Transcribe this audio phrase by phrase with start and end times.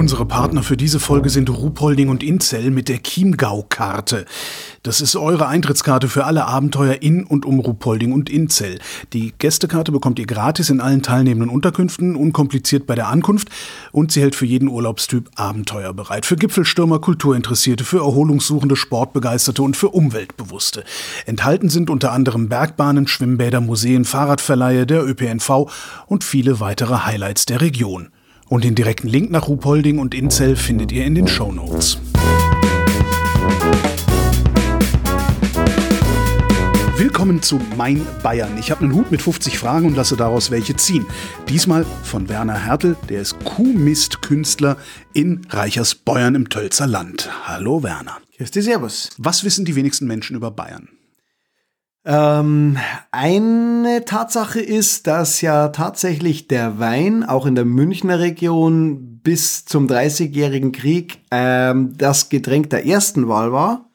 [0.00, 4.24] Unsere Partner für diese Folge sind Ruhpolding und Inzell mit der Chiemgau-Karte.
[4.82, 8.78] Das ist eure Eintrittskarte für alle Abenteuer in und um Ruhpolding und Inzell.
[9.12, 13.50] Die Gästekarte bekommt ihr gratis in allen teilnehmenden Unterkünften, unkompliziert bei der Ankunft
[13.92, 16.24] und sie hält für jeden Urlaubstyp Abenteuer bereit.
[16.24, 20.82] Für Gipfelstürmer, Kulturinteressierte, für Erholungssuchende, Sportbegeisterte und für Umweltbewusste.
[21.26, 25.70] Enthalten sind unter anderem Bergbahnen, Schwimmbäder, Museen, Fahrradverleihe, der ÖPNV
[26.06, 28.08] und viele weitere Highlights der Region.
[28.50, 31.98] Und den direkten Link nach Ruhpolding und Inzell findet ihr in den Show Notes.
[36.96, 38.58] Willkommen zu Mein Bayern.
[38.58, 41.06] Ich habe einen Hut mit 50 Fragen und lasse daraus welche ziehen.
[41.48, 44.76] Diesmal von Werner Hertel, der ist Kuhmistkünstler
[45.14, 47.30] in Reichersbeuern im Tölzer Land.
[47.44, 48.16] Hallo Werner.
[48.36, 49.10] Grüß dich, Servus.
[49.16, 50.88] Was wissen die wenigsten Menschen über Bayern?
[52.04, 52.78] Ähm,
[53.10, 59.86] eine Tatsache ist, dass ja tatsächlich der Wein auch in der Münchner Region bis zum
[59.86, 63.90] Dreißigjährigen Krieg ähm, das Getränk der ersten Wahl war.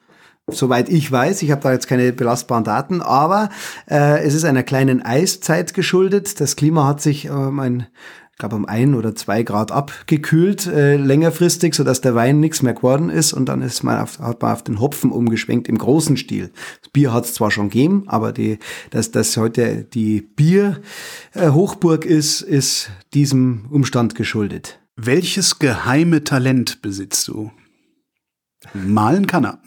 [0.48, 3.48] Soweit ich weiß, ich habe da jetzt keine belastbaren Daten, aber
[3.90, 6.40] äh, es ist einer kleinen Eiszeit geschuldet.
[6.40, 7.86] Das Klima hat sich ähm, ein
[8.36, 12.74] glaube, um ein oder zwei Grad abgekühlt, äh, längerfristig, so dass der Wein nichts mehr
[12.74, 16.16] geworden ist und dann ist man auf, hat man auf den Hopfen umgeschwenkt im großen
[16.16, 16.50] Stil.
[16.82, 18.58] Das Bier hat es zwar schon gegeben, aber die,
[18.90, 24.80] dass das heute die Bier-Hochburg ist, ist diesem Umstand geschuldet.
[24.96, 27.50] Welches geheime Talent besitzt du?
[28.74, 29.58] Malen kann er.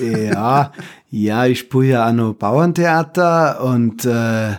[0.00, 0.72] Ja,
[1.10, 4.56] ja, ich spiele ja auch noch Bauerntheater und äh,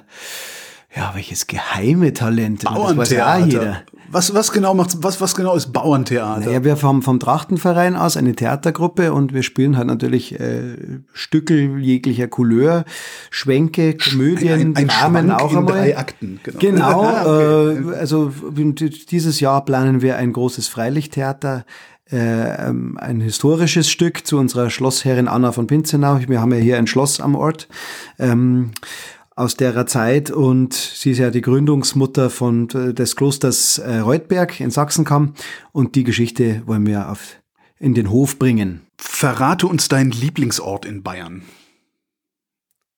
[0.96, 2.64] ja, welches geheime Talent.
[2.64, 3.84] Bauerntheater.
[4.12, 6.48] Was, was genau macht, was, was genau ist Bauerntheater?
[6.48, 10.78] Naja, wir haben vom Trachtenverein aus eine Theatergruppe und wir spielen halt natürlich äh,
[11.14, 12.86] Stücke jeglicher Couleur,
[13.30, 15.78] Schwänke, Komödien, ein, ein, Dramen auch einmal.
[15.78, 16.60] Drei Akten, genau.
[16.60, 17.92] Genau, okay.
[17.94, 18.34] äh, also
[19.12, 21.66] dieses Jahr planen wir ein großes Freilichttheater
[22.12, 26.20] äh, ähm, ein historisches Stück zu unserer Schlossherrin Anna von Pinzenau.
[26.28, 27.68] Wir haben ja hier ein Schloss am Ort.
[29.40, 34.60] Aus derer Zeit und sie ist ja die Gründungsmutter von äh, des Klosters äh, Reutberg
[34.60, 35.34] in Sachsenkamm
[35.72, 37.38] und die Geschichte wollen wir auf,
[37.80, 38.82] in den Hof bringen.
[38.98, 41.44] Verrate uns deinen Lieblingsort in Bayern.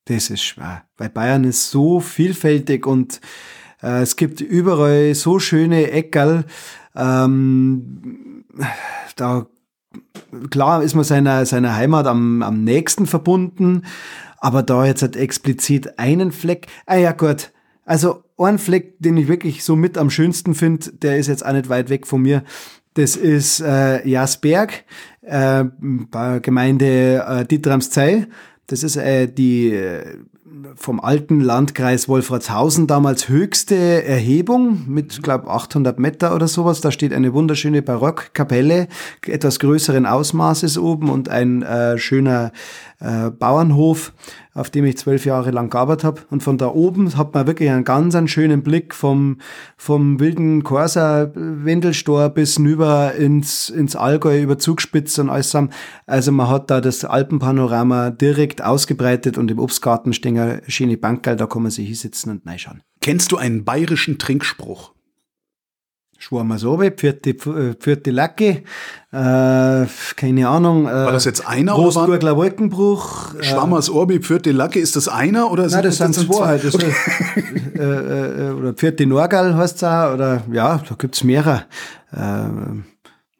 [0.05, 3.21] Das ist schwer, weil Bayern ist so vielfältig und
[3.83, 6.45] äh, es gibt überall so schöne Eckerl.
[6.95, 8.45] Ähm,
[9.15, 9.45] da
[10.49, 13.83] klar ist man seiner, seiner Heimat am, am nächsten verbunden,
[14.41, 16.67] aber da jetzt halt explizit einen Fleck.
[16.85, 17.51] Ah ja, gut.
[17.85, 21.53] Also ein Fleck, den ich wirklich so mit am schönsten finde, der ist jetzt auch
[21.53, 22.43] nicht weit weg von mir.
[22.95, 24.83] Das ist äh, Jasberg,
[25.21, 25.63] äh,
[26.41, 28.27] Gemeinde äh, Dietramszell.
[28.67, 30.17] Das ist äh, die äh,
[30.75, 36.81] vom alten Landkreis Wolfratshausen damals höchste Erhebung mit, glaube 800 Meter oder sowas.
[36.81, 38.87] Da steht eine wunderschöne Barockkapelle
[39.25, 42.51] etwas größeren Ausmaßes oben und ein äh, schöner
[42.99, 44.13] äh, Bauernhof,
[44.53, 46.21] auf dem ich zwölf Jahre lang gearbeitet habe.
[46.29, 49.37] Und von da oben hat man wirklich einen ganz einen schönen Blick vom,
[49.77, 55.71] vom wilden Corsa Wendelstor bis hinüber ins, ins Allgäu über Zugspitz und alles zusammen.
[56.05, 61.35] Also man hat da das Alpenpanorama direkt ausgebreitet und im Obstgarten stehen eine schöne Bankerl,
[61.35, 62.83] da kann man sich hinsetzen und reinschauen.
[63.01, 64.93] Kennst du einen bayerischen Trinkspruch?
[66.21, 67.33] Schwarmer Sobe, vierte,
[67.79, 68.63] vierte Lacke,
[69.11, 69.85] äh,
[70.15, 70.85] keine Ahnung.
[70.85, 73.33] Äh, war das jetzt einer Großgurgler Wolkenbruch.
[73.33, 76.63] Äh, Schwammers Orbi, vierte Lacke, ist das einer oder Nein, das sind zwei halt.
[76.63, 76.93] Das okay.
[77.35, 81.65] ist, äh, äh, oder vierte Norgal heißt es auch, oder ja, da gibt's mehrere.
[82.11, 82.83] Äh,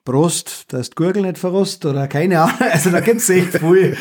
[0.04, 3.96] Prost, dass die Gurgel nicht verrost oder keine Ahnung, also da gibt's echt viel.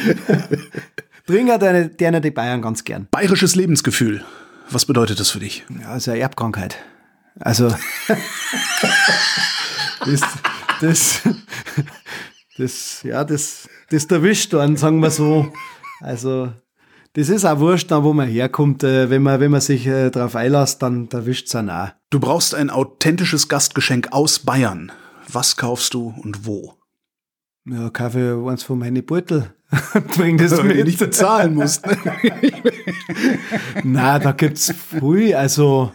[1.30, 3.06] Trinker deine, deine die Bayern ganz gern.
[3.10, 4.24] Bayerisches Lebensgefühl.
[4.68, 5.64] Was bedeutet das für dich?
[5.80, 6.76] Ja, also eine Erbkrankheit.
[7.38, 7.68] Also
[10.04, 10.20] das,
[10.80, 11.20] das,
[12.58, 15.52] das, ja, das, das erwischt dann, sagen wir so.
[16.00, 16.52] Also
[17.12, 18.82] das ist auch wurscht, wo man herkommt.
[18.82, 21.90] Äh, wenn man, wenn man sich äh, darauf einlässt, dann erwischt es dann auch.
[22.10, 24.90] Du brauchst ein authentisches Gastgeschenk aus Bayern.
[25.32, 26.75] Was kaufst du und wo?
[27.66, 29.55] Ja, kaufe eins von meinen Beutel.
[30.17, 30.78] Bring das mit.
[30.78, 31.84] Du nicht bezahlen musst.
[33.84, 35.34] Na, da gibt's viel.
[35.34, 35.93] Also,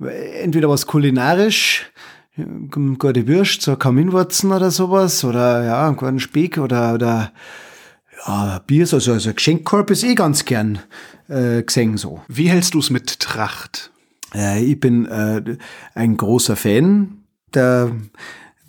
[0.00, 1.90] entweder was kulinarisch,
[2.70, 7.32] gute Würst, so Kaminwurzen oder sowas, oder ja, einen guten Speck oder, oder
[8.26, 10.78] ja, Bier, also, also Geschenkkorb ist eh ganz gern
[11.28, 12.22] äh, gesehen so.
[12.28, 13.90] Wie hältst du es mit Tracht?
[14.34, 15.56] Äh, ich bin äh,
[15.94, 17.24] ein großer Fan
[17.54, 17.92] der,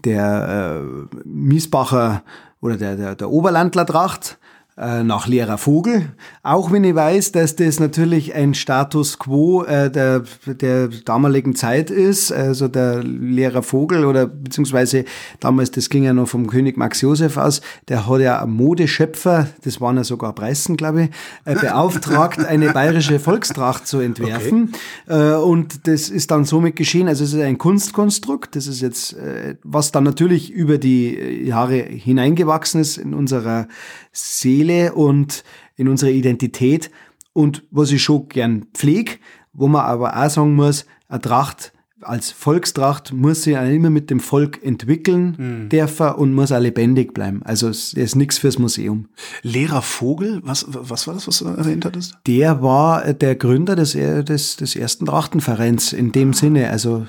[0.04, 2.24] der äh, Miesbacher
[2.62, 4.38] oder der, der, der Oberlandler Tracht.
[4.80, 6.14] Äh, nach leerer Vogel.
[6.42, 11.92] Auch wenn ich weiß, dass das natürlich ein Status quo äh, der, der damaligen Zeit
[11.92, 15.04] ist, also der leerer Vogel oder beziehungsweise
[15.42, 17.60] damals, das ging ja noch vom König Max Josef aus,
[17.90, 21.10] der hat ja Modeschöpfer, das waren ja sogar Preisen, glaube ich,
[21.44, 24.74] äh, beauftragt, eine bayerische Volkstracht zu entwerfen.
[25.08, 25.34] Okay.
[25.34, 27.10] Äh, und das ist dann somit geschehen.
[27.10, 31.75] Also es ist ein Kunstkonstrukt, das ist jetzt, äh, was dann natürlich über die Jahre
[31.75, 33.68] hineingewachsen ist in unserer
[34.12, 35.44] Seele und
[35.75, 36.89] in unserer Identität
[37.33, 39.13] und was ich schon gern pflege,
[39.54, 44.19] wo man aber auch sagen muss, eine Tracht als Volkstracht muss sich immer mit dem
[44.19, 45.69] Volk entwickeln mhm.
[45.69, 47.42] dürfen und muss auch lebendig bleiben.
[47.44, 49.10] Also es ist nichts fürs Museum.
[49.42, 52.18] Lehrer Vogel, was, was war das, was du erwähnt hattest?
[52.25, 56.69] Der war der Gründer des, des, des ersten Trachtenvereins in dem Sinne.
[56.69, 57.06] Also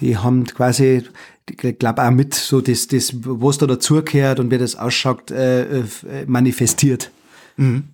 [0.00, 1.02] die haben quasi
[1.46, 5.84] glaube auch mit so das, das was da dazugehört und wie das ausschaut, äh, äh,
[6.26, 7.10] manifestiert.
[7.56, 7.84] Mhm.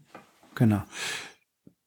[0.55, 0.83] Genau.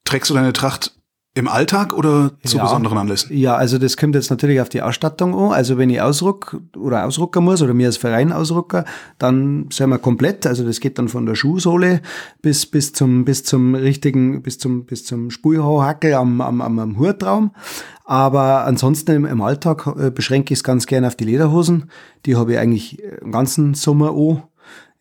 [0.05, 0.93] Trägst du deine Tracht
[1.33, 3.35] im Alltag oder zu ja, besonderen Anlässen?
[3.35, 5.53] Ja, also das kommt jetzt natürlich auf die Ausstattung an.
[5.53, 8.83] Also wenn ich ausruck oder ausrucken muss oder mir als Verein ausrucker,
[9.17, 10.45] dann sind wir komplett.
[10.45, 12.01] Also das geht dann von der Schuhsohle
[12.41, 16.97] bis, bis zum, bis zum richtigen, bis zum, bis zum Spulhauhackel am, am, am, am
[16.97, 17.51] Hurtraum.
[18.11, 21.89] Aber ansonsten im, im Alltag äh, beschränke ich es ganz gerne auf die Lederhosen.
[22.25, 24.43] Die habe ich eigentlich den ganzen Sommer an.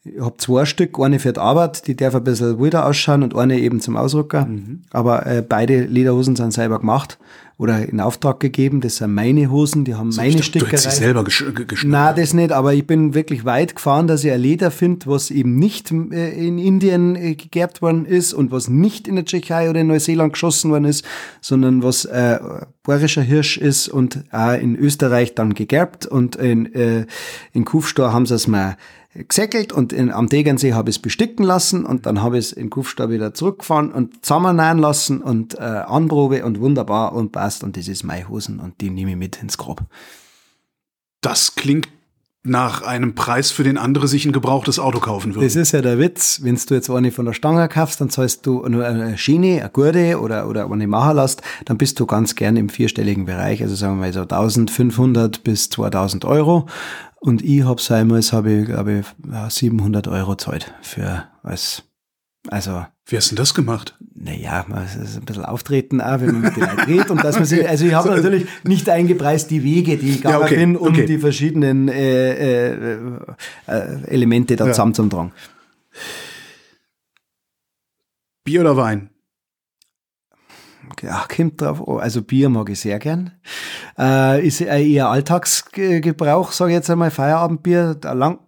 [0.03, 3.37] Ich habe zwei Stück, eine für die Arbeit, die darf ein bisschen wilder ausschauen und
[3.37, 4.47] eine eben zum Ausrücker.
[4.47, 4.83] Mhm.
[4.91, 7.19] Aber äh, beide Lederhosen sind selber gemacht
[7.59, 8.81] oder in Auftrag gegeben.
[8.81, 10.71] Das sind meine Hosen, die haben so, meine Stickerei.
[10.71, 11.91] Du hättest sie selber gesch geschnitten?
[11.91, 15.31] Nein, das nicht, aber ich bin wirklich weit gefahren, dass ich ein Leder finde, was
[15.31, 19.69] eben nicht äh, in Indien äh, gegerbt worden ist und was nicht in der Tschechei
[19.69, 21.05] oder in Neuseeland geschossen worden ist,
[21.43, 22.39] sondern was äh,
[22.83, 27.05] bayerischer Hirsch ist und auch in Österreich dann gegerbt und in, äh,
[27.53, 28.79] in Kufstor haben sie es mal
[29.15, 32.53] gesäckelt und in, am Tegernsee habe ich es besticken lassen und dann habe ich es
[32.53, 37.77] in Kufstab wieder zurückgefahren und zusammennähen lassen und äh, Anprobe und wunderbar und passt und
[37.77, 39.85] das ist meine Hosen und die nehme ich mit ins Grab.
[41.21, 41.89] Das klingt
[42.43, 45.45] nach einem Preis, für den andere sich ein gebrauchtes Auto kaufen würden.
[45.45, 46.41] Das ist ja der Witz.
[46.43, 49.71] Wenn du jetzt eine von der Stange kaufst, dann zahlst du nur eine Schiene, eine
[49.71, 53.75] Gurde oder, oder eine machen lässt, dann bist du ganz gern im vierstelligen Bereich, also
[53.75, 56.67] sagen wir mal so 1500 bis 2000 Euro.
[57.21, 59.07] Und ich habe damals habe ich, glaube ich,
[59.53, 61.83] 700 Euro zahlt für was.
[62.49, 62.87] Also.
[63.05, 63.99] Wie hast du denn das gemacht?
[64.23, 67.11] Naja, man ist ein bisschen auftreten auch, wenn man mit den Leuten redet.
[67.11, 70.41] Und dass man sich, also ich habe natürlich nicht eingepreist die Wege, die ich gegangen
[70.41, 71.07] ja, okay, bin, um okay.
[71.07, 72.99] die verschiedenen äh, äh,
[73.67, 74.73] äh, Elemente da ja.
[74.73, 75.33] zusammenzutragen.
[78.45, 79.09] Bier oder Wein?
[81.03, 83.33] ja, kommt drauf Also Bier mag ich sehr gern.
[83.99, 87.99] Äh, ist eher Alltagsgebrauch, sage ich jetzt einmal, Feierabendbier.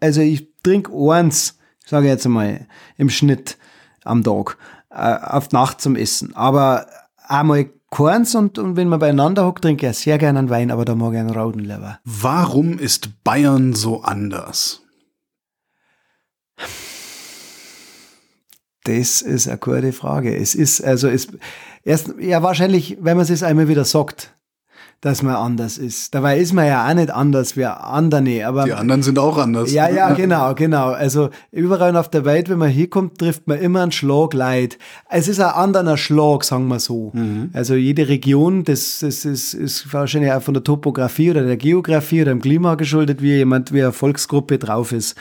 [0.01, 2.67] Also ich trinke eins, sage ich jetzt einmal,
[2.99, 3.57] im Schnitt
[4.05, 4.59] am Tag,
[4.95, 6.35] äh, auf Nacht zum Essen.
[6.37, 6.87] Aber
[7.27, 10.85] einmal keins und, und wenn man beieinander hockt, trinke ich sehr gerne einen Wein, aber
[10.85, 11.99] da mag ich einen Rauden lieber.
[12.05, 14.83] Warum ist Bayern so anders?
[18.85, 20.37] Das ist eine gute Frage.
[20.37, 21.29] Es ist, also, es,
[21.85, 24.35] erst, ja, wahrscheinlich, wenn man es einmal wieder sagt,
[25.03, 26.15] dass man anders ist.
[26.15, 28.65] Dabei ist man ja auch nicht anders wie andere, aber.
[28.65, 29.73] Die anderen sind auch anders.
[29.73, 30.91] Ja, ja, genau, genau.
[30.91, 34.79] Also, überall auf der Welt, wenn man hier kommt, trifft man immer einen Schlag Leid.
[35.11, 37.11] Es ist ein anderer Schlag, sagen wir so.
[37.15, 37.51] Mhm.
[37.53, 42.23] Also, jede Region, das, das ist, ist wahrscheinlich auch von der Topografie oder der Geografie
[42.23, 45.17] oder dem Klima geschuldet, wie jemand, wie eine Volksgruppe drauf ist.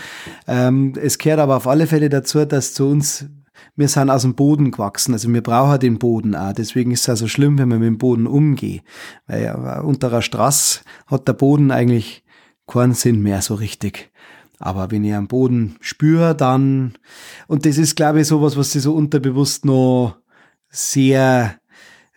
[0.47, 3.25] Ähm, es gehört aber auf alle Fälle dazu, dass zu uns
[3.75, 6.53] wir sind aus dem Boden gewachsen, also wir brauchen den Boden auch.
[6.53, 8.83] Deswegen ist es also schlimm, wenn man mit dem Boden umgeht.
[9.27, 12.23] Weil ja, unter einer Straße hat der Boden eigentlich
[12.67, 14.11] keinen Sinn mehr so richtig.
[14.59, 16.93] Aber wenn ich am Boden spüre, dann,
[17.47, 20.17] und das ist, glaube ich, sowas, was sich so unterbewusst noch
[20.69, 21.59] sehr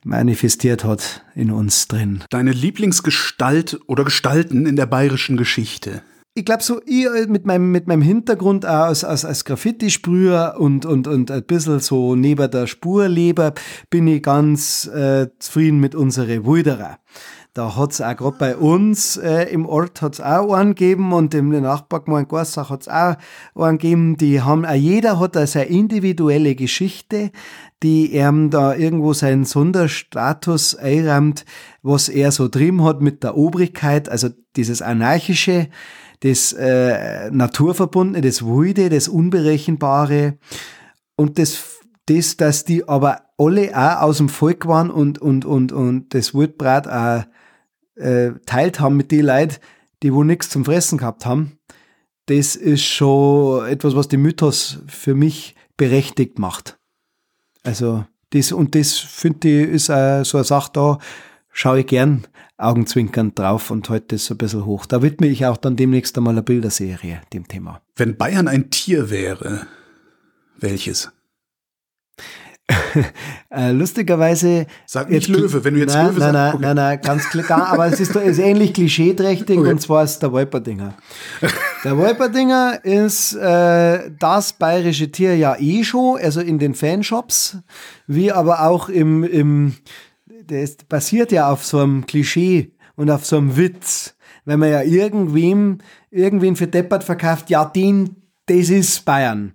[0.05, 2.23] manifestiert hat in uns drin.
[2.31, 6.03] Deine Lieblingsgestalt oder Gestalten in der bayerischen Geschichte?
[6.35, 10.57] Ich glaube so, ich äh, mit meinem, mit meinem Hintergrund auch als, als, als Graffiti-Sprüher
[10.59, 13.55] und, und, und ein bisschen so neben der Spurleber
[13.89, 16.99] bin ich ganz äh, zufrieden mit unseren Wilderer.
[17.53, 21.51] Da hat's auch gerade bei uns äh, im Ort hat's auch einen gegeben und im
[21.51, 23.15] Nachbargemeinde Gorsach hat's auch
[23.55, 24.17] einen gegeben.
[24.17, 27.31] Die haben, auch jeder hat da seine individuelle Geschichte,
[27.85, 31.45] die ihm da irgendwo seinen Sonderstatus einräumt,
[31.83, 35.69] was er so drin hat mit der Obrigkeit, also dieses anarchische,
[36.21, 40.39] das äh, Naturverbundene, das Wilde, das Unberechenbare
[41.17, 45.73] und das, das, dass die aber alle auch aus dem Volk waren und, und, und,
[45.73, 47.25] und das Wildbrat auch
[47.97, 49.57] äh, teilt haben mit den Leuten,
[50.03, 51.59] die wo nichts zum Fressen gehabt haben.
[52.27, 56.79] Das ist schon etwas, was den Mythos für mich berechtigt macht.
[57.63, 60.99] Also das und das finde ich ist äh, so eine Sache da,
[61.51, 64.87] schaue ich gern augenzwinkernd drauf und heute ist so ein bisschen hoch.
[64.87, 67.81] Da widme ich auch dann demnächst einmal eine Bilderserie dem Thema.
[67.97, 69.67] Wenn Bayern ein Tier wäre,
[70.59, 71.11] welches?
[73.51, 74.67] äh, lustigerweise.
[74.87, 76.35] Sag nicht Löwe, wenn du jetzt nein, Löwe nein, sagst.
[76.35, 76.63] Nein, okay.
[76.63, 79.71] nein, nein, ganz klar, aber es ist, ist ähnlich klischeeträchtig Okay.
[79.71, 80.95] und zwar ist der Wolperdinger.
[81.85, 87.59] Der Wolperdinger ist äh, das bayerische Tier ja eh schon, also in den Fanshops,
[88.07, 89.75] wie aber auch im, im
[90.47, 94.17] das basiert ja auf so einem Klischee und auf so einem Witz.
[94.45, 95.79] Wenn man ja irgendwem,
[96.11, 99.55] irgendwen für deppert verkauft, ja, den, das ist Bayern.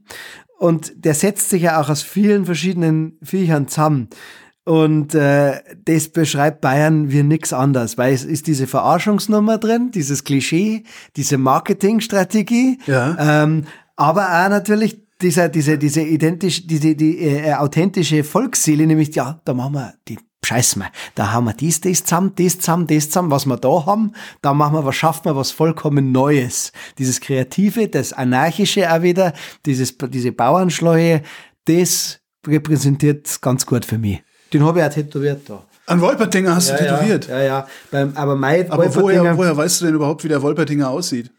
[0.57, 4.09] Und der setzt sich ja auch aus vielen verschiedenen Viechern zusammen.
[4.65, 10.23] Und äh, das beschreibt Bayern wie nix anderes, weil es ist diese Verarschungsnummer drin, dieses
[10.23, 10.83] Klischee,
[11.15, 13.43] diese Marketingstrategie, Ja.
[13.43, 13.65] ähm,
[13.95, 19.53] aber auch natürlich dieser, diese, diese identisch, diese, die äh, authentische Volksseele, nämlich, ja, da
[19.53, 23.29] machen wir die Scheiß mal, da haben wir dies, das zusammen, das zusammen, das zusammen,
[23.29, 26.71] was wir da haben, da machen wir, was schaffen wir, was vollkommen Neues.
[26.97, 29.33] Dieses Kreative, das Anarchische auch wieder,
[29.65, 31.21] dieses, diese Bauernschleue,
[31.65, 34.23] das repräsentiert ganz gut für mich.
[34.53, 35.65] Den habe ich auch tätowiert da.
[35.85, 37.27] An Wolpertinger hast du tätowiert.
[37.27, 37.67] Ja, ja, ja.
[37.91, 41.31] Beim, aber mein Aber woher, woher weißt du denn überhaupt, wie der Wolpertinger aussieht?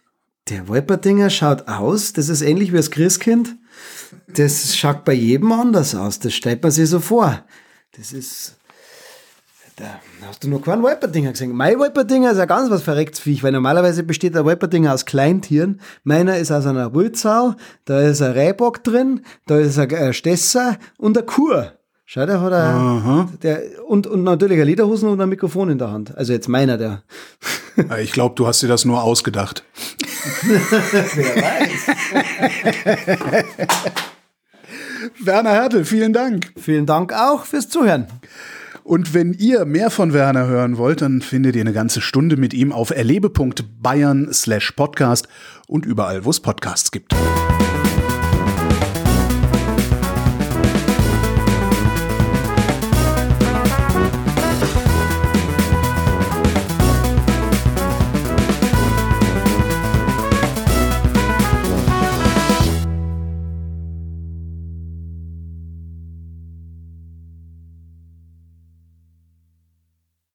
[0.50, 3.57] der Wolpertinger schaut aus, das ist ähnlich wie das Christkind.
[4.28, 6.19] Das schaut bei jedem anders aus.
[6.19, 7.45] Das stellt man sich so vor.
[7.97, 8.57] Das ist.
[9.81, 11.53] Da hast du noch keinen Wolperdinger gesehen.
[11.53, 15.81] Mein Wolperdinger ist ja ganz was verrecktes Viech, weil normalerweise besteht der Wolperdinger aus Kleintieren.
[16.05, 17.55] Meiner ist aus einer Wildsau,
[17.87, 21.73] da ist ein Rehbock drin, da ist ein äh, Stesser und ein Kur.
[22.05, 25.93] Schau, der hat ein, der, und, und natürlich ein Lederhosen und ein Mikrofon in der
[25.93, 26.15] Hand.
[26.17, 27.03] Also jetzt meiner, der.
[28.03, 29.65] Ich glaube, du hast dir das nur ausgedacht.
[30.43, 31.87] Wer weiß.
[35.25, 36.53] Werner Hertel, vielen Dank.
[36.61, 38.09] Vielen Dank auch fürs Zuhören.
[38.90, 42.52] Und wenn ihr mehr von Werner hören wollt, dann findet ihr eine ganze Stunde mit
[42.52, 45.28] ihm auf erlebe.bayern slash podcast
[45.68, 47.14] und überall, wo es Podcasts gibt.